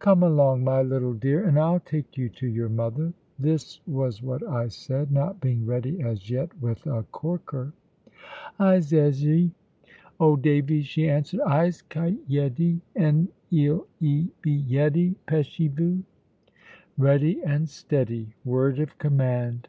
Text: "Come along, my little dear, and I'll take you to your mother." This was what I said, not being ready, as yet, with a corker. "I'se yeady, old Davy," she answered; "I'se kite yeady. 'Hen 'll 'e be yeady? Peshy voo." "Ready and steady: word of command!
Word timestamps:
"Come 0.00 0.24
along, 0.24 0.64
my 0.64 0.82
little 0.82 1.12
dear, 1.14 1.44
and 1.46 1.56
I'll 1.56 1.78
take 1.78 2.16
you 2.18 2.28
to 2.30 2.48
your 2.48 2.68
mother." 2.68 3.12
This 3.38 3.78
was 3.86 4.24
what 4.24 4.44
I 4.44 4.66
said, 4.66 5.12
not 5.12 5.40
being 5.40 5.64
ready, 5.66 6.02
as 6.02 6.28
yet, 6.28 6.50
with 6.60 6.84
a 6.88 7.04
corker. 7.12 7.72
"I'se 8.58 8.90
yeady, 8.90 9.52
old 10.18 10.42
Davy," 10.42 10.82
she 10.82 11.08
answered; 11.08 11.42
"I'se 11.42 11.82
kite 11.82 12.18
yeady. 12.28 12.80
'Hen 12.96 13.28
'll 13.52 13.86
'e 14.02 14.26
be 14.42 14.64
yeady? 14.68 15.14
Peshy 15.28 15.68
voo." 15.70 16.02
"Ready 16.96 17.40
and 17.44 17.68
steady: 17.68 18.34
word 18.44 18.80
of 18.80 18.98
command! 18.98 19.64